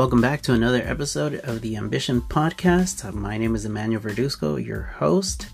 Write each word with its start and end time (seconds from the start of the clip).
Welcome 0.00 0.22
back 0.22 0.40
to 0.42 0.54
another 0.54 0.80
episode 0.82 1.34
of 1.40 1.60
the 1.60 1.76
Ambition 1.76 2.22
Podcast. 2.22 3.12
My 3.12 3.36
name 3.36 3.54
is 3.54 3.66
Emmanuel 3.66 4.00
Verduzco, 4.00 4.56
your 4.56 4.80
host. 4.80 5.48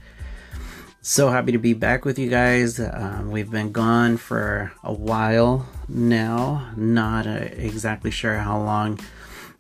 So 1.03 1.31
happy 1.31 1.51
to 1.51 1.59
be 1.59 1.75
back 1.75 2.05
with 2.05 2.17
you 2.17 2.31
guys. 2.31 2.79
Um, 2.79 3.33
we've 3.33 3.51
been 3.51 3.73
gone 3.73 4.17
for 4.17 4.71
a 4.85 4.93
while 4.93 5.69
now, 5.89 6.73
not 6.77 7.27
uh, 7.27 7.49
exactly 7.57 8.13
sure 8.13 8.37
how 8.37 8.63
long. 8.63 9.01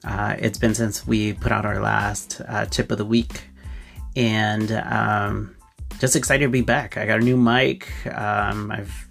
Uh, 0.05 0.37
it's 0.38 0.57
been 0.57 0.73
since 0.77 1.05
we 1.05 1.32
put 1.32 1.50
out 1.50 1.66
our 1.66 1.80
last 1.80 2.41
uh, 2.46 2.66
tip 2.66 2.93
of 2.93 2.98
the 2.98 3.05
week, 3.05 3.43
and 4.14 4.71
um, 4.71 5.57
just 5.98 6.14
excited 6.14 6.45
to 6.45 6.50
be 6.50 6.61
back. 6.61 6.96
I 6.96 7.07
got 7.07 7.18
a 7.18 7.25
new 7.25 7.37
mic. 7.37 7.91
Um, 8.07 8.71
I've 8.71 9.09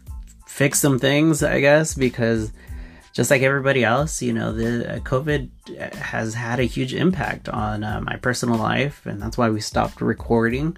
fixed 0.48 0.82
some 0.82 1.00
things, 1.00 1.44
I 1.44 1.60
guess, 1.60 1.96
because 1.96 2.54
just 3.16 3.32
like 3.32 3.42
everybody 3.42 3.82
else, 3.82 4.22
you 4.22 4.34
know, 4.34 4.52
the 4.52 4.96
uh, 4.96 5.00
COVID 5.00 5.96
has 5.96 6.34
had 6.34 6.60
a 6.60 6.64
huge 6.64 6.94
impact 6.94 7.48
on 7.48 7.82
uh, 7.82 8.02
my 8.02 8.18
personal 8.18 8.58
life, 8.58 9.06
and 9.06 9.22
that's 9.22 9.38
why 9.38 9.50
we 9.50 9.62
stopped 9.62 10.02
recording. 10.02 10.76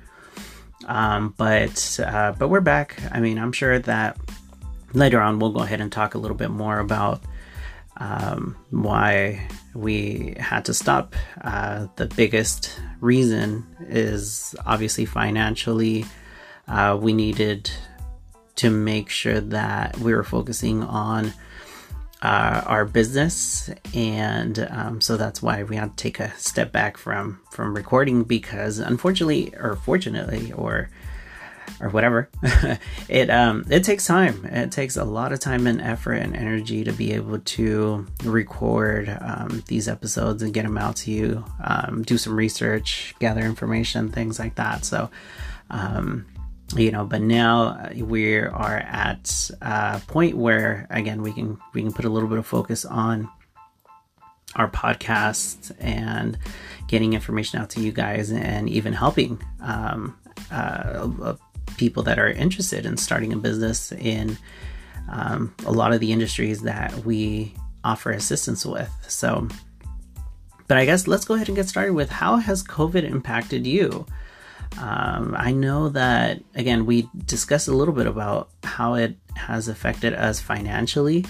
Um, 0.85 1.33
but 1.35 1.99
uh, 2.05 2.33
but 2.37 2.49
we're 2.49 2.61
back. 2.61 3.01
I 3.11 3.21
mean, 3.21 3.39
I'm 3.39 3.51
sure 3.51 3.79
that 3.79 4.17
later 4.93 5.19
on 5.19 5.39
we'll 5.39 5.51
go 5.51 5.61
ahead 5.61 5.81
and 5.81 5.91
talk 5.91 6.13
a 6.13 6.19
little 6.19 6.37
bit 6.37 6.51
more 6.51 6.77
about 6.77 7.21
um, 7.97 8.55
why 8.69 9.47
we 9.73 10.35
had 10.39 10.65
to 10.65 10.75
stop. 10.75 11.15
Uh, 11.41 11.87
the 11.95 12.05
biggest 12.05 12.79
reason 13.01 13.65
is 13.89 14.55
obviously 14.63 15.05
financially. 15.05 16.05
Uh, 16.67 16.99
we 17.01 17.13
needed 17.13 17.71
to 18.57 18.69
make 18.69 19.09
sure 19.09 19.39
that 19.39 19.97
we 19.97 20.13
were 20.13 20.23
focusing 20.23 20.83
on 20.83 21.33
uh, 22.21 22.63
our 22.65 22.85
business, 22.85 23.69
and 23.93 24.67
um, 24.71 25.01
so 25.01 25.17
that's 25.17 25.41
why 25.41 25.63
we 25.63 25.75
had 25.75 25.95
to 25.95 26.03
take 26.03 26.19
a 26.19 26.31
step 26.37 26.71
back 26.71 26.97
from 26.97 27.39
from 27.51 27.75
recording 27.75 28.23
because, 28.23 28.79
unfortunately, 28.79 29.53
or 29.55 29.75
fortunately, 29.75 30.51
or 30.51 30.89
or 31.79 31.89
whatever, 31.89 32.29
it 33.09 33.29
um 33.29 33.65
it 33.69 33.83
takes 33.83 34.07
time. 34.07 34.45
It 34.45 34.71
takes 34.71 34.97
a 34.97 35.03
lot 35.03 35.31
of 35.31 35.39
time 35.39 35.67
and 35.67 35.79
effort 35.79 36.15
and 36.15 36.35
energy 36.35 36.83
to 36.85 36.91
be 36.91 37.13
able 37.13 37.39
to 37.39 38.07
record 38.23 39.15
um, 39.21 39.63
these 39.67 39.87
episodes 39.87 40.41
and 40.41 40.53
get 40.53 40.63
them 40.63 40.77
out 40.77 40.95
to 40.97 41.11
you. 41.11 41.45
Um, 41.63 42.01
do 42.01 42.17
some 42.17 42.35
research, 42.35 43.13
gather 43.19 43.41
information, 43.41 44.11
things 44.11 44.39
like 44.39 44.55
that. 44.55 44.85
So. 44.85 45.09
Um, 45.69 46.25
you 46.75 46.91
know 46.91 47.05
but 47.05 47.21
now 47.21 47.63
uh, 47.63 47.93
we 47.97 48.37
are 48.37 48.77
at 48.77 49.49
a 49.61 50.01
point 50.07 50.35
where 50.35 50.87
again 50.89 51.21
we 51.21 51.31
can 51.31 51.57
we 51.73 51.81
can 51.81 51.93
put 51.93 52.05
a 52.05 52.09
little 52.09 52.27
bit 52.27 52.37
of 52.37 52.45
focus 52.45 52.83
on 52.83 53.29
our 54.55 54.69
podcast 54.69 55.75
and 55.79 56.37
getting 56.87 57.13
information 57.13 57.59
out 57.59 57.69
to 57.69 57.81
you 57.81 57.91
guys 57.91 58.31
and 58.31 58.69
even 58.69 58.91
helping 58.91 59.39
um, 59.61 60.17
uh, 60.51 61.35
people 61.77 62.01
that 62.03 62.17
are 62.17 62.29
interested 62.29 62.85
in 62.85 62.97
starting 62.97 63.33
a 63.33 63.37
business 63.37 63.91
in 63.91 64.37
um, 65.09 65.53
a 65.65 65.71
lot 65.71 65.93
of 65.93 65.99
the 65.99 66.11
industries 66.11 66.61
that 66.61 66.93
we 67.05 67.53
offer 67.83 68.11
assistance 68.11 68.65
with. 68.65 68.91
So 69.07 69.47
but 70.67 70.77
i 70.77 70.85
guess 70.85 71.07
let's 71.07 71.25
go 71.25 71.33
ahead 71.33 71.47
and 71.47 71.55
get 71.55 71.67
started 71.67 71.93
with 71.93 72.09
how 72.09 72.37
has 72.37 72.63
covid 72.63 73.03
impacted 73.03 73.65
you 73.65 74.05
um, 74.79 75.35
I 75.37 75.51
know 75.51 75.89
that 75.89 76.43
again 76.55 76.85
we 76.85 77.09
discussed 77.25 77.67
a 77.67 77.73
little 77.73 77.93
bit 77.93 78.07
about 78.07 78.49
how 78.63 78.93
it 78.95 79.15
has 79.35 79.67
affected 79.67 80.13
us 80.13 80.39
financially, 80.39 81.25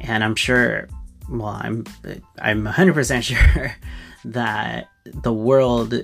and 0.00 0.22
I'm 0.22 0.36
sure, 0.36 0.88
well, 1.28 1.58
I'm 1.60 1.84
I'm 2.38 2.64
100% 2.64 3.22
sure 3.54 3.74
that 4.24 4.88
the 5.04 5.32
world 5.32 5.94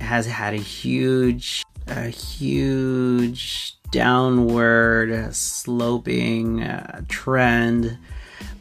has 0.00 0.26
had 0.26 0.54
a 0.54 0.58
huge, 0.58 1.62
a 1.86 2.08
huge 2.08 3.74
downward 3.90 5.34
sloping 5.34 6.62
uh, 6.62 7.02
trend 7.08 7.98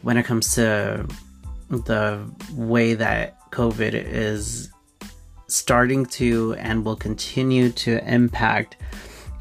when 0.01 0.17
it 0.17 0.23
comes 0.23 0.55
to 0.55 1.05
the 1.69 2.31
way 2.53 2.93
that 2.93 3.37
COVID 3.51 3.93
is 3.93 4.71
starting 5.47 6.05
to 6.05 6.53
and 6.55 6.83
will 6.83 6.95
continue 6.95 7.71
to 7.71 8.03
impact 8.11 8.77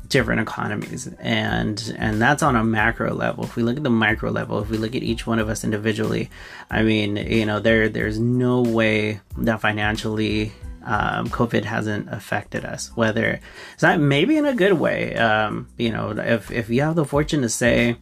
different 0.08 0.40
economies. 0.40 1.08
And 1.18 1.94
and 1.98 2.20
that's 2.22 2.42
on 2.42 2.56
a 2.56 2.64
macro 2.64 3.12
level. 3.12 3.44
If 3.44 3.56
we 3.56 3.62
look 3.62 3.76
at 3.76 3.82
the 3.82 3.90
micro 3.90 4.30
level 4.30 4.60
if 4.60 4.70
we 4.70 4.78
look 4.78 4.94
at 4.94 5.02
each 5.02 5.26
one 5.26 5.38
of 5.38 5.48
us 5.48 5.64
individually 5.64 6.30
i 6.70 6.82
mean 6.82 7.16
you 7.16 7.46
know 7.46 7.60
there 7.60 7.88
there's 7.88 8.18
no 8.18 8.62
way 8.62 9.20
that 9.38 9.60
financially 9.60 10.52
um, 10.84 11.28
covid 11.28 11.64
hasn't 11.64 12.08
affected 12.12 12.64
us 12.64 12.90
whether 12.94 13.40
it's 13.72 13.82
not 13.82 13.98
maybe 13.98 14.36
in 14.36 14.46
a 14.46 14.54
good 14.54 14.74
way. 14.74 15.16
Um, 15.16 15.68
you 15.76 15.90
know 15.90 16.10
if 16.10 16.50
if 16.50 16.68
you 16.70 16.82
have 16.82 16.94
the 16.94 17.04
fortune 17.04 17.42
to 17.42 17.48
say 17.48 17.96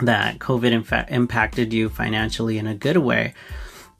that 0.00 0.38
covid 0.38 0.72
in 0.72 0.82
fact 0.82 1.10
impacted 1.10 1.72
you 1.72 1.88
financially 1.88 2.58
in 2.58 2.66
a 2.66 2.74
good 2.74 2.96
way 2.96 3.34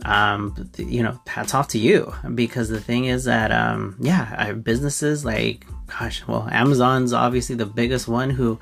um, 0.04 0.70
you 0.76 1.02
know, 1.02 1.20
hats 1.26 1.54
off 1.54 1.68
to 1.68 1.78
you 1.78 2.12
because 2.34 2.68
the 2.68 2.80
thing 2.80 3.04
is 3.06 3.24
that, 3.24 3.52
um, 3.52 3.96
yeah, 4.00 4.52
businesses 4.52 5.24
like, 5.24 5.66
gosh, 5.86 6.26
well, 6.26 6.48
Amazon's 6.50 7.12
obviously 7.12 7.56
the 7.56 7.66
biggest 7.66 8.08
one 8.08 8.30
who, 8.30 8.58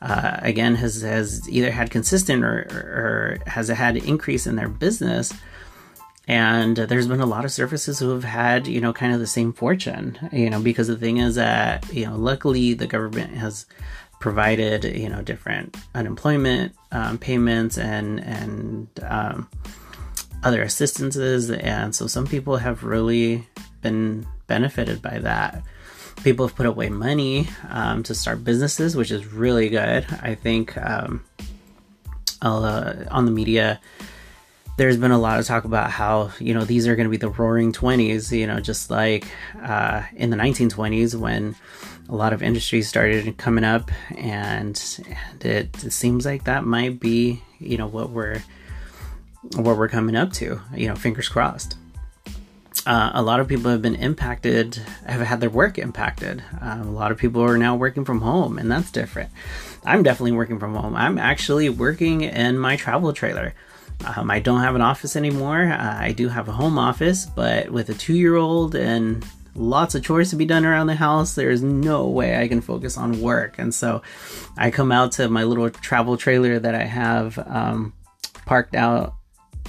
uh, 0.00 0.38
again, 0.42 0.74
has 0.74 1.02
has 1.02 1.48
either 1.48 1.70
had 1.70 1.90
consistent 1.90 2.44
or, 2.44 2.58
or 2.58 3.38
has 3.46 3.68
had 3.68 3.96
increase 3.96 4.46
in 4.46 4.56
their 4.56 4.68
business. 4.68 5.32
And 6.28 6.76
there's 6.76 7.08
been 7.08 7.20
a 7.20 7.26
lot 7.26 7.44
of 7.44 7.50
services 7.50 7.98
who 7.98 8.10
have 8.10 8.24
had, 8.24 8.66
you 8.68 8.80
know, 8.80 8.92
kind 8.92 9.12
of 9.12 9.18
the 9.18 9.26
same 9.26 9.52
fortune, 9.52 10.16
you 10.32 10.50
know, 10.50 10.60
because 10.60 10.86
the 10.86 10.96
thing 10.96 11.16
is 11.16 11.34
that, 11.34 11.92
you 11.92 12.06
know, 12.06 12.16
luckily 12.16 12.74
the 12.74 12.86
government 12.86 13.34
has 13.34 13.66
provided, 14.20 14.84
you 14.84 15.08
know, 15.08 15.20
different 15.20 15.76
unemployment 15.96 16.74
um, 16.92 17.18
payments 17.18 17.76
and 17.76 18.20
and 18.20 18.88
um, 19.02 19.48
other 20.42 20.62
assistances 20.62 21.50
and 21.50 21.94
so 21.94 22.06
some 22.06 22.26
people 22.26 22.56
have 22.56 22.84
really 22.84 23.46
been 23.80 24.26
benefited 24.46 25.00
by 25.02 25.18
that. 25.18 25.62
People 26.22 26.46
have 26.46 26.56
put 26.56 26.66
away 26.66 26.88
money 26.88 27.48
um, 27.68 28.02
to 28.04 28.14
start 28.14 28.44
businesses 28.44 28.96
which 28.96 29.10
is 29.10 29.26
really 29.26 29.68
good. 29.68 30.06
I 30.22 30.34
think 30.34 30.76
um, 30.76 31.24
uh, 32.42 32.94
on 33.10 33.24
the 33.24 33.30
media 33.30 33.80
there's 34.76 34.96
been 34.96 35.10
a 35.10 35.18
lot 35.18 35.38
of 35.38 35.46
talk 35.46 35.64
about 35.64 35.90
how 35.90 36.32
you 36.38 36.54
know 36.54 36.64
these 36.64 36.88
are 36.88 36.96
going 36.96 37.06
to 37.06 37.10
be 37.10 37.16
the 37.16 37.28
roaring 37.28 37.72
20s 37.72 38.36
you 38.36 38.46
know 38.46 38.58
just 38.58 38.90
like 38.90 39.26
uh, 39.62 40.02
in 40.16 40.30
the 40.30 40.36
1920s 40.36 41.14
when 41.14 41.54
a 42.08 42.14
lot 42.14 42.32
of 42.32 42.42
industries 42.42 42.88
started 42.88 43.36
coming 43.36 43.64
up 43.64 43.90
and, 44.16 44.98
and 45.38 45.46
it, 45.46 45.84
it 45.84 45.92
seems 45.92 46.26
like 46.26 46.44
that 46.44 46.64
might 46.64 46.98
be 46.98 47.42
you 47.58 47.76
know 47.76 47.86
what 47.86 48.10
we're 48.10 48.42
what 49.56 49.76
we're 49.76 49.88
coming 49.88 50.16
up 50.16 50.32
to. 50.34 50.60
You 50.74 50.88
know, 50.88 50.94
fingers 50.94 51.28
crossed. 51.28 51.76
Uh, 52.84 53.12
a 53.14 53.22
lot 53.22 53.38
of 53.38 53.46
people 53.46 53.70
have 53.70 53.82
been 53.82 53.94
impacted, 53.94 54.76
have 55.06 55.20
had 55.20 55.40
their 55.40 55.50
work 55.50 55.78
impacted. 55.78 56.42
Uh, 56.60 56.80
a 56.82 56.84
lot 56.84 57.12
of 57.12 57.18
people 57.18 57.42
are 57.42 57.56
now 57.56 57.76
working 57.76 58.04
from 58.04 58.20
home, 58.20 58.58
and 58.58 58.70
that's 58.70 58.90
different. 58.90 59.30
I'm 59.84 60.02
definitely 60.02 60.32
working 60.32 60.58
from 60.58 60.74
home. 60.74 60.96
I'm 60.96 61.18
actually 61.18 61.68
working 61.68 62.22
in 62.22 62.58
my 62.58 62.76
travel 62.76 63.12
trailer. 63.12 63.54
Um, 64.04 64.30
I 64.30 64.40
don't 64.40 64.60
have 64.60 64.74
an 64.74 64.80
office 64.80 65.14
anymore. 65.14 65.62
Uh, 65.62 65.96
I 66.00 66.12
do 66.12 66.28
have 66.28 66.48
a 66.48 66.52
home 66.52 66.78
office, 66.78 67.24
but 67.24 67.70
with 67.70 67.88
a 67.88 67.94
two 67.94 68.14
year 68.14 68.34
old 68.36 68.74
and 68.74 69.24
lots 69.54 69.94
of 69.94 70.02
chores 70.02 70.30
to 70.30 70.36
be 70.36 70.44
done 70.44 70.64
around 70.64 70.88
the 70.88 70.94
house, 70.94 71.34
there's 71.34 71.62
no 71.62 72.08
way 72.08 72.40
I 72.40 72.48
can 72.48 72.60
focus 72.60 72.96
on 72.96 73.20
work. 73.20 73.56
And 73.58 73.72
so 73.72 74.02
I 74.56 74.70
come 74.72 74.90
out 74.90 75.12
to 75.12 75.28
my 75.28 75.44
little 75.44 75.70
travel 75.70 76.16
trailer 76.16 76.58
that 76.58 76.74
I 76.74 76.84
have 76.84 77.38
um, 77.46 77.92
parked 78.44 78.74
out 78.74 79.14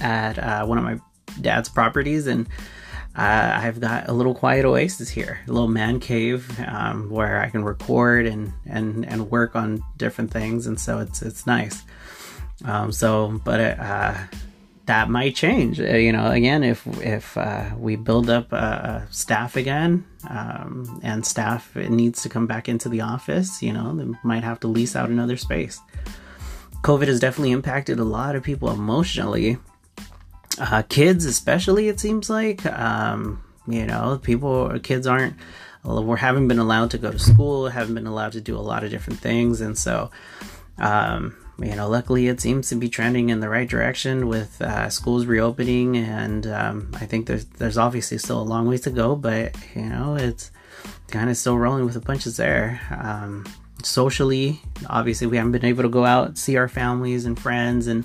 at 0.00 0.38
uh, 0.38 0.64
one 0.66 0.78
of 0.78 0.84
my 0.84 0.98
dad's 1.40 1.68
properties, 1.68 2.26
and 2.26 2.46
uh, 3.16 3.52
I've 3.62 3.80
got 3.80 4.08
a 4.08 4.12
little 4.12 4.34
quiet 4.34 4.64
oasis 4.64 5.08
here, 5.08 5.40
a 5.46 5.52
little 5.52 5.68
man 5.68 6.00
cave 6.00 6.58
um, 6.66 7.10
where 7.10 7.40
I 7.40 7.48
can 7.48 7.64
record 7.64 8.26
and 8.26 8.52
and 8.66 9.06
and 9.06 9.30
work 9.30 9.54
on 9.54 9.82
different 9.96 10.30
things, 10.30 10.66
and 10.66 10.78
so 10.78 10.98
it's 10.98 11.22
it's 11.22 11.46
nice. 11.46 11.82
Um, 12.64 12.92
so, 12.92 13.40
but 13.44 13.60
uh, 13.60 14.14
that 14.86 15.10
might 15.10 15.34
change. 15.34 15.80
Uh, 15.80 15.96
you 15.96 16.12
know, 16.12 16.30
again, 16.30 16.64
if 16.64 16.86
if 17.02 17.36
uh, 17.36 17.70
we 17.76 17.96
build 17.96 18.30
up 18.30 18.48
staff 19.12 19.56
again, 19.56 20.04
um, 20.28 21.00
and 21.02 21.24
staff 21.24 21.74
needs 21.76 22.22
to 22.22 22.28
come 22.28 22.46
back 22.46 22.68
into 22.68 22.88
the 22.88 23.00
office, 23.00 23.62
you 23.62 23.72
know, 23.72 23.94
they 23.94 24.06
might 24.24 24.44
have 24.44 24.60
to 24.60 24.68
lease 24.68 24.96
out 24.96 25.08
another 25.08 25.36
space. 25.36 25.80
COVID 26.82 27.06
has 27.06 27.18
definitely 27.18 27.52
impacted 27.52 27.98
a 27.98 28.04
lot 28.04 28.36
of 28.36 28.42
people 28.42 28.70
emotionally 28.70 29.56
uh, 30.58 30.82
kids 30.82 31.24
especially 31.24 31.88
it 31.88 31.98
seems 31.98 32.30
like 32.30 32.64
um, 32.66 33.42
you 33.66 33.86
know 33.86 34.20
people 34.22 34.78
kids 34.80 35.06
aren't 35.06 35.34
we 35.84 36.18
haven't 36.18 36.48
been 36.48 36.58
allowed 36.58 36.90
to 36.92 36.98
go 36.98 37.10
to 37.10 37.18
school, 37.18 37.68
haven't 37.68 37.94
been 37.94 38.06
allowed 38.06 38.32
to 38.32 38.40
do 38.40 38.56
a 38.56 38.60
lot 38.60 38.84
of 38.84 38.90
different 38.90 39.20
things, 39.20 39.60
and 39.60 39.76
so 39.76 40.10
um, 40.78 41.36
you 41.58 41.76
know, 41.76 41.88
luckily 41.88 42.26
it 42.26 42.40
seems 42.40 42.68
to 42.70 42.74
be 42.74 42.88
trending 42.88 43.28
in 43.28 43.40
the 43.40 43.48
right 43.48 43.68
direction 43.68 44.26
with 44.26 44.60
uh, 44.60 44.88
schools 44.90 45.26
reopening, 45.26 45.96
and 45.96 46.46
um, 46.46 46.90
I 46.94 47.06
think 47.06 47.26
there's 47.26 47.44
there's 47.44 47.78
obviously 47.78 48.18
still 48.18 48.40
a 48.40 48.42
long 48.42 48.66
ways 48.66 48.80
to 48.82 48.90
go, 48.90 49.14
but 49.14 49.54
you 49.74 49.82
know, 49.82 50.16
it's 50.16 50.50
kind 51.08 51.30
of 51.30 51.36
still 51.36 51.56
rolling 51.56 51.84
with 51.84 51.94
the 51.94 52.00
punches 52.00 52.36
there. 52.36 52.80
Um, 52.90 53.46
socially, 53.82 54.60
obviously, 54.88 55.26
we 55.28 55.36
haven't 55.36 55.52
been 55.52 55.64
able 55.64 55.84
to 55.84 55.88
go 55.88 56.04
out 56.04 56.38
see 56.38 56.56
our 56.56 56.68
families 56.68 57.24
and 57.24 57.38
friends, 57.38 57.86
and 57.86 58.04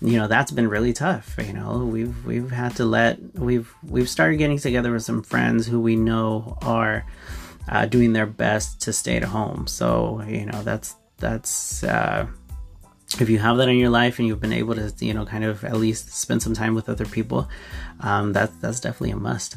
you 0.00 0.18
know 0.18 0.26
that's 0.26 0.50
been 0.50 0.68
really 0.68 0.92
tough. 0.92 1.36
You 1.38 1.52
know, 1.52 1.84
we've 1.84 2.24
we've 2.24 2.50
had 2.50 2.76
to 2.76 2.84
let 2.84 3.18
we've 3.34 3.72
we've 3.82 4.08
started 4.08 4.36
getting 4.36 4.58
together 4.58 4.92
with 4.92 5.02
some 5.02 5.22
friends 5.22 5.66
who 5.66 5.80
we 5.80 5.96
know 5.96 6.58
are 6.62 7.06
uh, 7.68 7.86
doing 7.86 8.12
their 8.12 8.26
best 8.26 8.80
to 8.82 8.92
stay 8.92 9.16
at 9.16 9.24
home. 9.24 9.66
So 9.66 10.22
you 10.26 10.46
know 10.46 10.62
that's 10.62 10.96
that's. 11.18 11.82
Uh, 11.84 12.26
if 13.20 13.30
you 13.30 13.38
have 13.38 13.56
that 13.56 13.68
in 13.68 13.76
your 13.76 13.88
life 13.88 14.18
and 14.18 14.26
you've 14.26 14.40
been 14.40 14.52
able 14.52 14.74
to 14.74 14.92
you 14.98 15.14
know 15.14 15.24
kind 15.24 15.44
of 15.44 15.64
at 15.64 15.76
least 15.76 16.10
spend 16.10 16.42
some 16.42 16.54
time 16.54 16.74
with 16.74 16.88
other 16.88 17.06
people 17.06 17.48
um, 18.00 18.32
that, 18.32 18.50
that's 18.60 18.80
definitely 18.80 19.12
a 19.12 19.16
must 19.16 19.56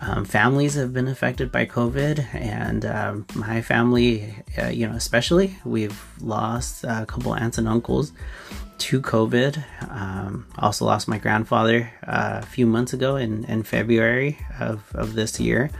um, 0.00 0.24
families 0.24 0.74
have 0.74 0.92
been 0.92 1.08
affected 1.08 1.50
by 1.50 1.66
covid 1.66 2.26
and 2.34 2.84
um, 2.84 3.26
my 3.34 3.60
family 3.62 4.34
uh, 4.60 4.68
you 4.68 4.86
know 4.86 4.94
especially 4.94 5.56
we've 5.64 6.04
lost 6.20 6.84
a 6.84 7.06
couple 7.06 7.34
aunts 7.34 7.58
and 7.58 7.68
uncles 7.68 8.12
to 8.78 9.00
covid. 9.00 9.64
Um, 9.90 10.46
also 10.56 10.84
lost 10.84 11.08
my 11.08 11.18
grandfather 11.18 11.92
uh, 12.06 12.40
a 12.42 12.46
few 12.46 12.64
months 12.64 12.92
ago 12.92 13.16
in, 13.16 13.44
in 13.44 13.64
february 13.64 14.38
of, 14.60 14.84
of 14.94 15.14
this 15.14 15.40
year. 15.40 15.70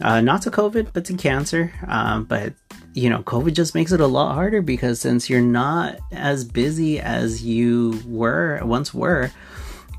Uh, 0.00 0.20
not 0.20 0.42
to 0.42 0.50
covid 0.50 0.92
but 0.92 1.04
to 1.06 1.14
cancer. 1.14 1.72
Um, 1.88 2.24
but 2.24 2.54
you 2.94 3.10
know, 3.10 3.22
COVID 3.22 3.54
just 3.54 3.74
makes 3.74 3.90
it 3.90 4.00
a 4.00 4.06
lot 4.06 4.34
harder 4.34 4.62
because 4.62 5.00
since 5.00 5.28
you're 5.28 5.40
not 5.40 5.98
as 6.12 6.44
busy 6.44 7.00
as 7.00 7.44
you 7.44 8.00
were 8.06 8.60
once 8.62 8.94
were, 8.94 9.32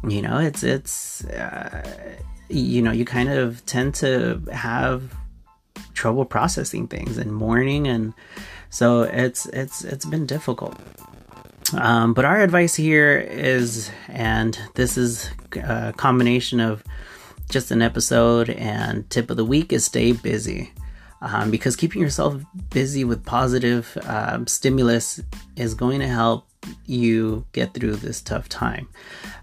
you 0.07 0.21
know, 0.21 0.39
it's 0.39 0.63
it's 0.63 1.25
uh, 1.25 2.17
you 2.49 2.81
know, 2.81 2.91
you 2.91 3.05
kind 3.05 3.29
of 3.29 3.65
tend 3.65 3.95
to 3.95 4.41
have 4.51 5.13
trouble 5.93 6.25
processing 6.25 6.87
things 6.87 7.17
and 7.17 7.33
mourning 7.33 7.87
and 7.87 8.13
so 8.69 9.03
it's 9.03 9.45
it's 9.47 9.83
it's 9.83 10.05
been 10.05 10.25
difficult. 10.25 10.77
Um, 11.73 12.13
but 12.13 12.25
our 12.25 12.41
advice 12.41 12.75
here 12.75 13.17
is, 13.17 13.89
and 14.07 14.59
this 14.75 14.97
is 14.97 15.29
a 15.55 15.93
combination 15.97 16.59
of 16.59 16.83
just 17.49 17.71
an 17.71 17.81
episode 17.81 18.49
and 18.49 19.09
tip 19.09 19.29
of 19.29 19.37
the 19.37 19.45
week 19.45 19.71
is 19.71 19.85
stay 19.85 20.11
busy 20.11 20.71
um, 21.21 21.51
because 21.51 21.75
keeping 21.75 22.01
yourself 22.01 22.41
busy 22.69 23.03
with 23.03 23.25
positive 23.25 23.97
um, 24.03 24.45
stimulus 24.47 25.21
is 25.55 25.73
going 25.73 25.99
to 25.99 26.07
help 26.07 26.47
you 26.85 27.45
get 27.51 27.73
through 27.73 27.97
this 27.97 28.21
tough 28.21 28.49
time. 28.49 28.87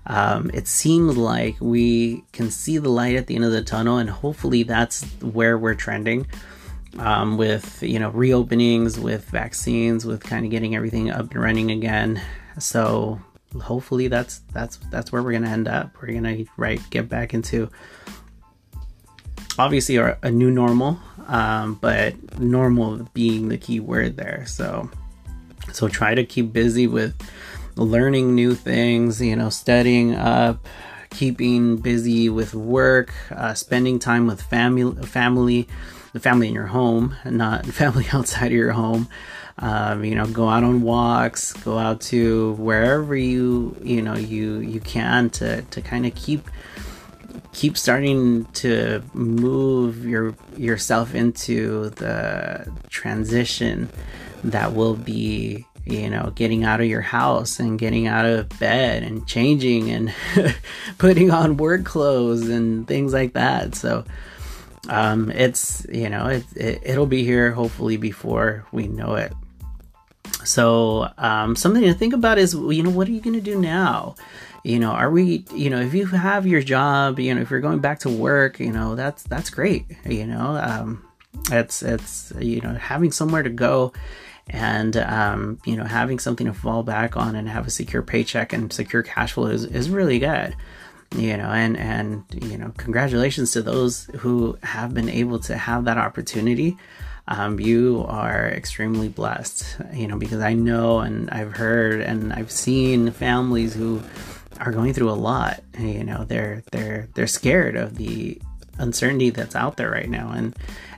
Um, 0.06 0.50
it 0.52 0.66
seems 0.66 1.16
like 1.16 1.56
we 1.60 2.24
can 2.32 2.50
see 2.50 2.78
the 2.78 2.88
light 2.88 3.16
at 3.16 3.26
the 3.26 3.36
end 3.36 3.44
of 3.44 3.52
the 3.52 3.62
tunnel, 3.62 3.98
and 3.98 4.10
hopefully 4.10 4.62
that's 4.62 5.04
where 5.20 5.58
we're 5.58 5.74
trending. 5.74 6.26
Um, 6.98 7.38
with 7.38 7.82
you 7.82 7.98
know 7.98 8.10
reopenings, 8.10 8.98
with 8.98 9.24
vaccines, 9.30 10.04
with 10.04 10.22
kind 10.22 10.44
of 10.44 10.50
getting 10.50 10.76
everything 10.76 11.10
up 11.10 11.30
and 11.30 11.40
running 11.40 11.70
again. 11.70 12.20
So 12.58 13.20
hopefully 13.60 14.08
that's 14.08 14.40
that's 14.52 14.76
that's 14.90 15.10
where 15.10 15.22
we're 15.22 15.32
gonna 15.32 15.48
end 15.48 15.68
up. 15.68 15.96
We're 16.02 16.12
gonna 16.12 16.44
right 16.58 16.80
get 16.90 17.08
back 17.08 17.32
into 17.32 17.70
obviously 19.58 19.96
our, 19.98 20.18
a 20.22 20.30
new 20.30 20.50
normal 20.50 20.98
um, 21.28 21.74
but 21.74 22.38
normal 22.38 23.08
being 23.14 23.48
the 23.48 23.58
key 23.58 23.80
word 23.80 24.16
there. 24.16 24.44
So, 24.46 24.90
so 25.72 25.88
try 25.88 26.14
to 26.14 26.24
keep 26.24 26.52
busy 26.52 26.86
with 26.86 27.14
learning 27.76 28.34
new 28.34 28.54
things, 28.54 29.20
you 29.20 29.36
know, 29.36 29.48
studying 29.48 30.14
up, 30.14 30.66
keeping 31.10 31.76
busy 31.76 32.28
with 32.28 32.54
work, 32.54 33.12
uh, 33.30 33.54
spending 33.54 33.98
time 33.98 34.26
with 34.26 34.42
family, 34.42 34.94
family, 35.06 35.68
the 36.12 36.20
family 36.20 36.48
in 36.48 36.54
your 36.54 36.66
home, 36.66 37.16
not 37.24 37.66
family 37.80 38.06
outside 38.12 38.46
of 38.46 38.52
your 38.52 38.72
home. 38.72 39.08
Um, 39.58 40.02
you 40.02 40.14
know, 40.14 40.26
go 40.26 40.48
out 40.48 40.64
on 40.64 40.80
walks, 40.80 41.52
go 41.52 41.78
out 41.78 42.00
to 42.02 42.54
wherever 42.54 43.14
you 43.14 43.76
you 43.82 44.00
know 44.00 44.16
you 44.16 44.58
you 44.58 44.80
can 44.80 45.28
to 45.30 45.60
to 45.62 45.82
kind 45.82 46.06
of 46.06 46.14
keep 46.14 46.48
keep 47.52 47.76
starting 47.76 48.46
to 48.46 49.02
move 49.12 50.06
your 50.06 50.34
yourself 50.56 51.14
into 51.14 51.90
the 51.90 52.70
transition 52.88 53.90
that 54.44 54.74
will 54.74 54.94
be 54.94 55.66
you 55.84 56.08
know 56.08 56.32
getting 56.34 56.64
out 56.64 56.80
of 56.80 56.86
your 56.86 57.00
house 57.00 57.58
and 57.58 57.78
getting 57.78 58.06
out 58.06 58.24
of 58.24 58.48
bed 58.58 59.02
and 59.02 59.26
changing 59.26 59.90
and 59.90 60.14
putting 60.98 61.30
on 61.30 61.56
work 61.56 61.84
clothes 61.84 62.48
and 62.48 62.86
things 62.86 63.12
like 63.12 63.32
that. 63.34 63.74
So 63.74 64.04
um 64.88 65.30
it's 65.30 65.86
you 65.90 66.08
know 66.08 66.26
it, 66.26 66.44
it 66.56 66.82
it'll 66.84 67.06
be 67.06 67.24
here 67.24 67.52
hopefully 67.52 67.96
before 67.96 68.64
we 68.72 68.86
know 68.86 69.14
it. 69.14 69.32
So 70.44 71.08
um 71.18 71.56
something 71.56 71.82
to 71.82 71.94
think 71.94 72.14
about 72.14 72.38
is 72.38 72.54
you 72.54 72.82
know 72.82 72.90
what 72.90 73.08
are 73.08 73.12
you 73.12 73.20
going 73.20 73.34
to 73.34 73.40
do 73.40 73.60
now? 73.60 74.14
You 74.62 74.78
know 74.78 74.90
are 74.90 75.10
we 75.10 75.44
you 75.52 75.70
know 75.70 75.80
if 75.80 75.94
you 75.94 76.06
have 76.06 76.46
your 76.46 76.62
job 76.62 77.18
you 77.18 77.34
know 77.34 77.40
if 77.40 77.50
you're 77.50 77.60
going 77.60 77.80
back 77.80 78.00
to 78.00 78.08
work 78.08 78.60
you 78.60 78.70
know 78.70 78.94
that's 78.94 79.24
that's 79.24 79.50
great 79.50 79.86
you 80.06 80.24
know 80.24 80.56
um 80.56 81.04
it's 81.50 81.82
it's 81.82 82.32
you 82.38 82.60
know 82.60 82.74
having 82.74 83.10
somewhere 83.10 83.42
to 83.42 83.50
go 83.50 83.92
and 84.48 84.96
um, 84.96 85.58
you 85.64 85.76
know 85.76 85.84
having 85.84 86.18
something 86.18 86.46
to 86.46 86.52
fall 86.52 86.82
back 86.82 87.16
on 87.16 87.34
and 87.34 87.48
have 87.48 87.66
a 87.66 87.70
secure 87.70 88.02
paycheck 88.02 88.52
and 88.52 88.72
secure 88.72 89.02
cash 89.02 89.32
flow 89.32 89.46
is, 89.46 89.64
is 89.64 89.90
really 89.90 90.18
good 90.18 90.54
you 91.16 91.36
know 91.36 91.50
and 91.50 91.76
and 91.76 92.24
you 92.30 92.56
know 92.56 92.72
congratulations 92.76 93.52
to 93.52 93.62
those 93.62 94.04
who 94.18 94.58
have 94.62 94.94
been 94.94 95.08
able 95.08 95.38
to 95.38 95.56
have 95.56 95.84
that 95.84 95.98
opportunity 95.98 96.76
um, 97.28 97.60
you 97.60 98.04
are 98.08 98.48
extremely 98.48 99.08
blessed 99.08 99.76
you 99.92 100.06
know 100.06 100.16
because 100.16 100.40
i 100.40 100.54
know 100.54 101.00
and 101.00 101.30
i've 101.30 101.56
heard 101.56 102.00
and 102.00 102.32
i've 102.32 102.50
seen 102.50 103.10
families 103.10 103.74
who 103.74 104.02
are 104.62 104.72
going 104.72 104.92
through 104.92 105.10
a 105.10 105.12
lot. 105.12 105.62
You 105.78 106.04
know, 106.04 106.24
they're 106.24 106.62
they're 106.70 107.08
they're 107.14 107.26
scared 107.26 107.76
of 107.76 107.96
the 107.96 108.40
uncertainty 108.78 109.30
that's 109.30 109.54
out 109.54 109.76
there 109.76 109.90
right 109.90 110.08
now, 110.08 110.30
and 110.32 110.56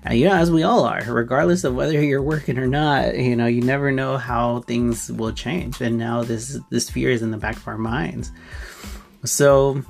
uh, 0.09 0.13
you 0.13 0.29
know, 0.29 0.35
as 0.35 0.51
we 0.51 0.63
all 0.63 0.85
are, 0.85 1.03
regardless 1.09 1.65
of 1.65 1.75
whether 1.75 2.03
you're 2.03 2.23
working 2.23 2.59
or 2.59 2.67
not. 2.67 3.17
You 3.17 3.37
know, 3.37 3.47
you 3.47 3.63
never 3.63 3.91
know 3.91 4.17
how 4.17 4.61
things 4.61 5.11
will 5.11 5.33
change, 5.33 5.81
and 5.81 5.99
now 5.99 6.23
this 6.23 6.59
this 6.71 6.91
fear 6.91 7.11
is 7.11 7.23
in 7.23 7.31
the 7.31 7.37
back 7.37 7.57
of 7.57 7.67
our 7.69 7.79
minds. 7.79 8.31
So 9.25 9.83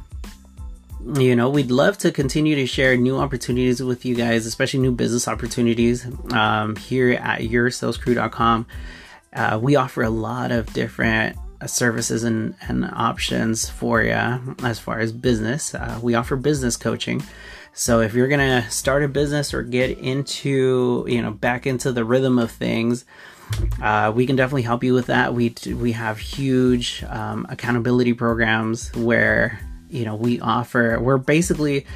you 1.16 1.37
know 1.37 1.50
we'd 1.50 1.70
love 1.70 1.99
to 1.99 2.11
continue 2.11 2.54
to 2.56 2.66
share 2.66 2.97
new 2.97 3.18
opportunities 3.18 3.82
with 3.82 4.06
you 4.06 4.14
guys 4.14 4.47
especially 4.47 4.80
new 4.80 4.92
business 4.92 5.28
opportunities 5.28 6.06
um, 6.32 6.76
here 6.76 7.12
at 7.12 7.40
yoursalescrew.com 7.40 8.66
uh, 9.35 9.58
we 9.61 9.76
offer 9.76 10.02
a 10.02 10.08
lot 10.08 10.50
of 10.50 10.73
different 10.73 11.37
services 11.66 12.25
and, 12.25 12.54
and 12.68 12.84
options 12.84 13.68
for 13.68 14.02
you 14.02 14.56
as 14.62 14.78
far 14.78 15.00
as 15.00 15.12
business. 15.12 15.75
Uh, 15.75 15.99
we 16.02 16.14
offer 16.14 16.37
business 16.37 16.76
coaching. 16.76 17.23
So 17.73 18.00
if 18.00 18.14
you're 18.14 18.28
gonna 18.28 18.70
start 18.70 19.02
a 19.02 19.08
business 19.08 19.52
or 19.52 19.62
get 19.62 19.99
into, 19.99 21.04
you 21.08 21.20
know, 21.20 21.32
back 21.32 21.66
into 21.66 21.90
the 21.90 22.04
rhythm 22.04 22.38
of 22.38 22.50
things, 22.50 23.04
uh, 23.82 24.12
we 24.14 24.26
can 24.26 24.37
definitely 24.37 24.62
help 24.62 24.84
you 24.84 24.94
with 24.94 25.06
that. 25.06 25.34
We 25.34 25.54
we 25.66 25.92
have 25.92 26.18
huge 26.18 27.04
um, 27.08 27.46
accountability 27.49 28.12
programs 28.14 28.94
where 28.94 29.61
you 29.90 30.04
know 30.04 30.14
we 30.14 30.40
offer. 30.40 30.99
We're 31.00 31.18
basically 31.18 31.87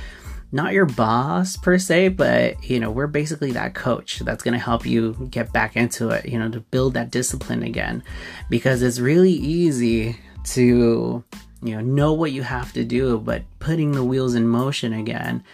not 0.51 0.73
your 0.73 0.87
boss 0.87 1.57
per 1.57 1.79
se, 1.79 2.09
but 2.09 2.63
you 2.65 2.81
know, 2.81 2.91
we're 2.91 3.07
basically 3.07 3.53
that 3.53 3.75
coach 3.75 4.21
that's 4.21 4.43
going 4.43 4.55
to 4.55 4.65
help 4.65 4.87
you 4.87 5.29
get 5.31 5.53
back 5.53 5.77
into 5.77 6.11
it, 6.11 6.27
you 6.27 6.39
know, 6.39 6.51
to 6.51 6.61
build 6.61 6.95
that 6.95 7.11
discipline 7.11 7.63
again. 7.63 8.03
Because 8.49 8.83
it's 8.83 8.99
really 8.99 9.33
easy 9.33 10.17
to 10.45 11.23
you 11.61 11.75
know 11.75 11.81
know 11.81 12.13
what 12.13 12.33
you 12.33 12.43
have 12.43 12.73
to 12.73 12.85
do, 12.85 13.19
but 13.19 13.43
putting 13.59 13.93
the 13.93 14.05
wheels 14.05 14.35
in 14.35 14.49
motion 14.49 14.93
again 14.93 15.45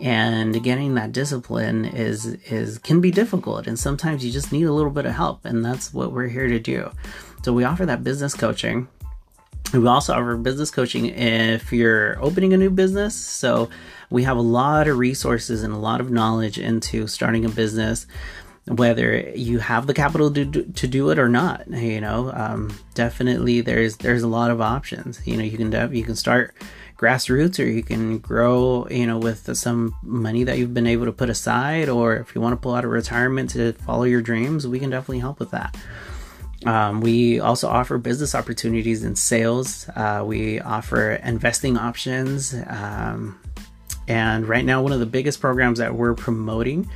and 0.00 0.62
getting 0.62 0.94
that 0.94 1.12
discipline 1.12 1.84
is 1.84 2.26
is 2.26 2.78
can 2.78 3.00
be 3.00 3.10
difficult. 3.10 3.66
And 3.66 3.78
sometimes 3.78 4.24
you 4.24 4.30
just 4.30 4.52
need 4.52 4.64
a 4.64 4.72
little 4.72 4.90
bit 4.90 5.06
of 5.06 5.12
help 5.14 5.44
and 5.44 5.64
that's 5.64 5.92
what 5.92 6.12
we're 6.12 6.28
here 6.28 6.48
to 6.48 6.58
do. 6.58 6.90
So 7.42 7.52
we 7.52 7.64
offer 7.64 7.86
that 7.86 8.04
business 8.04 8.34
coaching 8.34 8.88
we 9.72 9.86
also 9.86 10.14
offer 10.14 10.36
business 10.36 10.70
coaching 10.70 11.06
if 11.06 11.72
you're 11.72 12.22
opening 12.22 12.52
a 12.52 12.56
new 12.56 12.70
business. 12.70 13.14
So 13.14 13.68
we 14.10 14.22
have 14.22 14.36
a 14.36 14.42
lot 14.42 14.88
of 14.88 14.98
resources 14.98 15.62
and 15.62 15.72
a 15.72 15.78
lot 15.78 16.00
of 16.00 16.10
knowledge 16.10 16.58
into 16.58 17.06
starting 17.06 17.44
a 17.44 17.48
business 17.48 18.06
whether 18.68 19.20
you 19.36 19.60
have 19.60 19.86
the 19.86 19.94
capital 19.94 20.28
to 20.28 20.44
do, 20.44 20.64
to 20.64 20.88
do 20.88 21.10
it 21.10 21.20
or 21.20 21.28
not 21.28 21.68
you 21.68 22.00
know 22.00 22.32
um, 22.34 22.76
definitely 22.94 23.60
there's 23.60 23.96
there's 23.98 24.24
a 24.24 24.28
lot 24.28 24.50
of 24.50 24.60
options 24.60 25.24
you 25.24 25.36
know 25.36 25.44
you 25.44 25.56
can 25.56 25.94
you 25.94 26.02
can 26.02 26.16
start 26.16 26.52
grassroots, 26.96 27.62
or 27.62 27.68
you 27.68 27.82
can 27.82 28.18
grow, 28.18 28.86
you 28.90 29.06
know, 29.06 29.18
with 29.18 29.54
some 29.56 29.94
money 30.02 30.44
that 30.44 30.58
you've 30.58 30.74
been 30.74 30.86
able 30.86 31.04
to 31.04 31.12
put 31.12 31.28
aside, 31.28 31.88
or 31.88 32.16
if 32.16 32.34
you 32.34 32.40
want 32.40 32.52
to 32.52 32.56
pull 32.56 32.74
out 32.74 32.84
of 32.84 32.90
retirement 32.90 33.50
to 33.50 33.72
follow 33.72 34.04
your 34.04 34.22
dreams, 34.22 34.66
we 34.66 34.78
can 34.78 34.90
definitely 34.90 35.18
help 35.18 35.38
with 35.38 35.50
that. 35.50 35.76
Um, 36.66 37.00
we 37.00 37.40
also 37.40 37.68
offer 37.68 37.98
business 37.98 38.34
opportunities 38.34 39.04
in 39.04 39.16
sales. 39.16 39.88
Uh, 39.94 40.22
we 40.26 40.60
offer 40.60 41.12
investing 41.12 41.76
options. 41.76 42.54
Um, 42.66 43.38
and 44.08 44.48
right 44.48 44.64
now, 44.64 44.82
one 44.82 44.92
of 44.92 45.00
the 45.00 45.06
biggest 45.06 45.40
programs 45.40 45.78
that 45.78 45.94
we're 45.94 46.14
promoting 46.14 46.88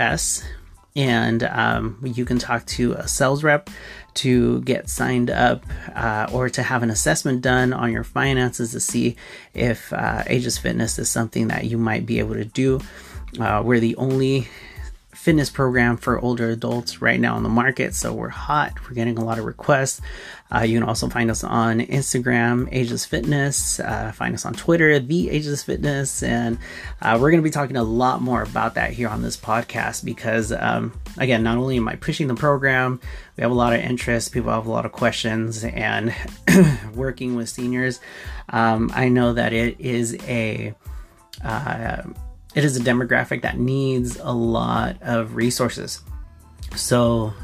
and 0.94 1.42
um, 1.44 1.98
you 2.04 2.24
can 2.24 2.38
talk 2.38 2.66
to 2.66 2.92
a 2.92 3.08
sales 3.08 3.42
rep 3.42 3.70
to 4.14 4.60
get 4.62 4.90
signed 4.90 5.30
up 5.30 5.64
uh, 5.94 6.28
or 6.32 6.50
to 6.50 6.62
have 6.62 6.82
an 6.82 6.90
assessment 6.90 7.40
done 7.40 7.72
on 7.72 7.92
your 7.92 8.04
finances 8.04 8.72
to 8.72 8.80
see 8.80 9.16
if 9.54 9.92
uh, 9.92 10.22
Ageless 10.26 10.58
Fitness 10.58 10.98
is 10.98 11.08
something 11.08 11.48
that 11.48 11.64
you 11.64 11.78
might 11.78 12.04
be 12.04 12.18
able 12.18 12.34
to 12.34 12.44
do. 12.44 12.80
Uh, 13.40 13.62
we're 13.64 13.80
the 13.80 13.96
only 13.96 14.48
fitness 15.22 15.50
program 15.50 15.96
for 15.96 16.18
older 16.18 16.50
adults 16.50 17.00
right 17.00 17.20
now 17.20 17.36
on 17.36 17.44
the 17.44 17.48
market. 17.48 17.94
So 17.94 18.12
we're 18.12 18.28
hot. 18.28 18.72
We're 18.82 18.96
getting 18.96 19.18
a 19.18 19.24
lot 19.24 19.38
of 19.38 19.44
requests. 19.44 20.00
Uh, 20.52 20.62
you 20.62 20.76
can 20.76 20.88
also 20.88 21.08
find 21.08 21.30
us 21.30 21.44
on 21.44 21.78
Instagram, 21.78 22.68
Ageless 22.72 23.06
Fitness. 23.06 23.78
Uh, 23.78 24.10
find 24.10 24.34
us 24.34 24.44
on 24.44 24.52
Twitter, 24.52 24.98
The 24.98 25.30
Ageless 25.30 25.62
Fitness. 25.62 26.24
And 26.24 26.58
uh, 27.00 27.18
we're 27.20 27.30
going 27.30 27.40
to 27.40 27.44
be 27.44 27.52
talking 27.52 27.76
a 27.76 27.84
lot 27.84 28.20
more 28.20 28.42
about 28.42 28.74
that 28.74 28.90
here 28.94 29.08
on 29.08 29.22
this 29.22 29.36
podcast 29.36 30.04
because, 30.04 30.50
um, 30.50 30.92
again, 31.18 31.44
not 31.44 31.56
only 31.56 31.76
am 31.76 31.86
I 31.86 31.94
pushing 31.94 32.26
the 32.26 32.34
program, 32.34 32.98
we 33.36 33.42
have 33.42 33.52
a 33.52 33.54
lot 33.54 33.72
of 33.72 33.78
interest, 33.78 34.32
people 34.32 34.50
have 34.50 34.66
a 34.66 34.72
lot 34.72 34.86
of 34.86 34.90
questions, 34.90 35.62
and 35.62 36.12
working 36.96 37.36
with 37.36 37.48
seniors, 37.48 38.00
um, 38.48 38.90
I 38.92 39.08
know 39.08 39.34
that 39.34 39.52
it 39.52 39.78
is 39.78 40.16
a 40.24 40.74
uh, 41.44 42.02
it 42.54 42.64
is 42.64 42.76
a 42.76 42.80
demographic 42.80 43.42
that 43.42 43.58
needs 43.58 44.16
a 44.18 44.32
lot 44.32 44.96
of 45.02 45.36
resources. 45.36 46.02
So 46.76 47.34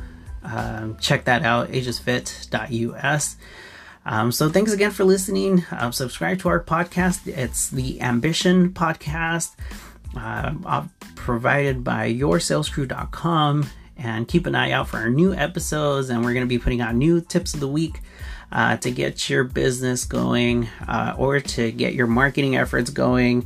um, 0.43 0.97
check 0.99 1.25
that 1.25 1.43
out, 1.43 1.69
agelessfit.us. 1.71 3.37
Um, 4.07 4.33
so 4.33 4.49
thanks 4.49 4.73
again 4.73 4.91
for 4.91 5.05
listening. 5.05 5.65
Um, 5.71 5.93
subscribe 5.93 6.39
to 6.41 6.49
our 6.49 6.63
podcast. 6.63 7.27
It's 7.27 7.69
the 7.69 8.01
Ambition 8.01 8.71
Podcast, 8.73 9.55
uh, 10.17 10.55
uh, 10.65 10.87
provided 11.15 11.85
by 11.85 12.13
yoursalescrew.com. 12.13 13.67
And 14.01 14.29
keep 14.29 14.47
an 14.47 14.55
eye 14.55 14.71
out 14.71 14.89
for 14.89 14.99
our 14.99 15.11
new 15.11 15.35
episodes. 15.35 16.09
And 16.09 16.25
we're 16.25 16.33
going 16.33 16.47
to 16.47 16.49
be 16.49 16.61
putting 16.61 16.81
out 16.81 16.95
new 16.95 17.21
tips 17.21 17.53
of 17.53 17.61
the 17.61 17.67
week 17.67 18.01
uh, 18.53 18.77
to 18.77 18.93
get 18.93 19.29
your 19.29 19.43
business 19.43 20.05
going 20.05 20.69
uh, 20.87 21.17
or 21.19 21.41
to 21.41 21.73
get 21.73 21.95
your 21.95 22.07
marketing 22.07 22.57
efforts 22.57 22.91
going. 22.91 23.45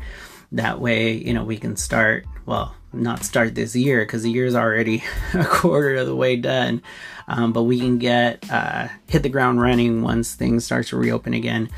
That 0.52 0.80
way, 0.80 1.12
you 1.12 1.32
know, 1.32 1.44
we 1.44 1.56
can 1.56 1.76
start, 1.76 2.26
well, 2.46 2.74
not 2.92 3.24
start 3.24 3.54
this 3.54 3.74
year 3.74 4.04
because 4.04 4.22
the 4.22 4.30
year 4.30 4.44
is 4.44 4.54
already 4.54 5.02
a 5.34 5.44
quarter 5.44 5.96
of 5.96 6.06
the 6.06 6.16
way 6.16 6.36
done. 6.36 6.82
Um, 7.26 7.52
but 7.52 7.62
we 7.62 7.78
can 7.78 7.98
get, 7.98 8.50
uh, 8.50 8.88
hit 9.08 9.22
the 9.22 9.28
ground 9.28 9.60
running 9.60 10.02
once 10.02 10.34
things 10.34 10.64
start 10.64 10.86
to 10.88 10.96
reopen 10.96 11.34
again. 11.34 11.70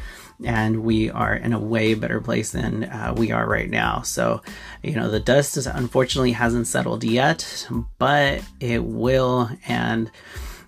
And 0.44 0.82
we 0.82 1.10
are 1.10 1.34
in 1.34 1.52
a 1.52 1.60
way 1.60 1.94
better 1.94 2.20
place 2.20 2.50
than 2.50 2.84
uh, 2.84 3.14
we 3.16 3.30
are 3.30 3.46
right 3.46 3.70
now. 3.70 4.02
So, 4.02 4.42
you 4.82 4.96
know, 4.96 5.08
the 5.08 5.20
dust 5.20 5.56
is, 5.56 5.68
unfortunately 5.68 6.32
hasn't 6.32 6.66
settled 6.66 7.04
yet, 7.04 7.68
but 7.98 8.42
it 8.58 8.82
will. 8.82 9.50
And, 9.68 10.10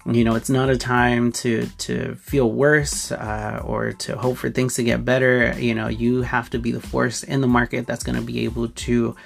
you 0.09 0.25
know 0.25 0.35
it's 0.35 0.51
not 0.51 0.71
a 0.71 0.77
time 0.77 1.33
to 1.33 1.67
to 1.79 2.15
feel 2.17 2.51
worse 2.51 3.11
uh, 3.11 3.63
or 3.65 3.93
to 3.93 4.17
hope 4.17 4.37
for 4.37 4.51
things 4.51 4.75
to 4.75 4.85
get 4.85 5.05
better. 5.05 5.55
You 5.59 5.75
know 5.75 5.89
you 5.89 6.23
have 6.23 6.51
to 6.51 6.59
be 6.59 6.73
the 6.73 6.81
force 6.81 7.23
in 7.23 7.41
the 7.41 7.47
market 7.47 7.87
that's 7.87 8.05
going 8.05 8.17
to 8.17 8.25
be 8.25 8.45
able 8.45 8.69
to 8.69 9.17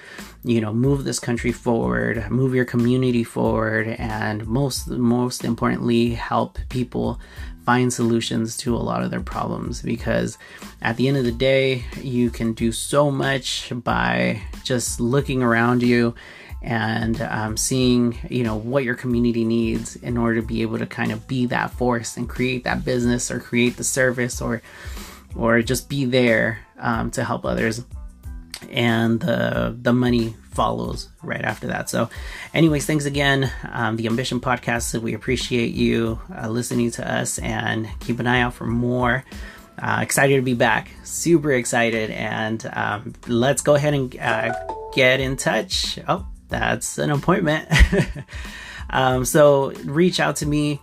you 0.42 0.60
know 0.60 0.72
move 0.72 1.04
this 1.04 1.18
country 1.18 1.52
forward 1.52 2.30
move 2.30 2.54
your 2.54 2.64
community 2.64 3.22
forward 3.22 3.86
and 3.98 4.46
most 4.46 4.88
most 4.88 5.44
importantly 5.44 6.14
help 6.14 6.58
people 6.70 7.20
find 7.64 7.92
solutions 7.92 8.56
to 8.56 8.74
a 8.74 8.78
lot 8.78 9.02
of 9.02 9.10
their 9.10 9.20
problems. 9.20 9.82
Because 9.82 10.38
at 10.82 10.96
the 10.96 11.08
end 11.08 11.16
of 11.16 11.24
the 11.24 11.32
day 11.32 11.84
you 12.00 12.30
can 12.30 12.52
do 12.52 12.72
so 12.72 13.10
much 13.10 13.72
by 13.84 14.42
just 14.64 15.00
looking 15.00 15.42
around 15.42 15.82
you 15.82 16.14
and 16.62 17.20
um, 17.22 17.56
seeing 17.56 18.18
you 18.28 18.44
know 18.44 18.56
what 18.56 18.84
your 18.84 18.94
community 18.94 19.44
needs 19.44 19.96
in 19.96 20.18
order 20.18 20.40
to 20.40 20.46
be 20.46 20.62
able 20.62 20.78
to 20.78 20.86
kind 20.86 21.12
of 21.12 21.26
be 21.26 21.46
that 21.46 21.70
force 21.70 22.16
and 22.16 22.28
create 22.28 22.64
that 22.64 22.84
business 22.84 23.30
or 23.30 23.40
create 23.40 23.76
the 23.76 23.84
service 23.84 24.40
or 24.40 24.62
or 25.34 25.62
just 25.62 25.88
be 25.88 26.04
there 26.04 26.58
um, 26.78 27.10
to 27.12 27.24
help 27.24 27.44
others. 27.44 27.84
And 28.70 29.20
the 29.20 29.76
the 29.80 29.92
money 29.92 30.34
follows 30.50 31.08
right 31.22 31.42
after 31.42 31.68
that. 31.68 31.88
So 31.88 32.10
anyways 32.52 32.84
thanks 32.84 33.06
again. 33.06 33.50
Um, 33.70 33.96
the 33.96 34.06
ambition 34.06 34.40
podcast 34.40 35.00
we 35.00 35.14
appreciate 35.14 35.72
you 35.72 36.20
uh, 36.36 36.48
listening 36.48 36.90
to 36.92 37.10
us 37.10 37.38
and 37.38 37.88
keep 38.00 38.18
an 38.20 38.26
eye 38.26 38.40
out 38.40 38.54
for 38.54 38.66
more. 38.66 39.24
Uh, 39.78 40.00
excited 40.02 40.36
to 40.36 40.42
be 40.42 40.52
back. 40.52 40.90
Super 41.04 41.52
excited 41.52 42.10
and 42.10 42.70
um, 42.74 43.14
let's 43.26 43.62
go 43.62 43.76
ahead 43.76 43.94
and 43.94 44.14
uh, 44.18 44.52
get 44.92 45.20
in 45.20 45.38
touch. 45.38 45.98
Oh 46.06 46.26
that's 46.50 46.98
an 46.98 47.10
appointment. 47.10 47.68
um, 48.90 49.24
so 49.24 49.72
reach 49.84 50.20
out 50.20 50.36
to 50.36 50.46
me 50.46 50.80